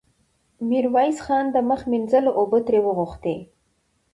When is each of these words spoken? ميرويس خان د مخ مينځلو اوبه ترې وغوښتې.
ميرويس 0.67 1.17
خان 1.25 1.45
د 1.51 1.57
مخ 1.69 1.81
مينځلو 1.91 2.31
اوبه 2.39 2.59
ترې 2.65 2.79
وغوښتې. 2.83 3.35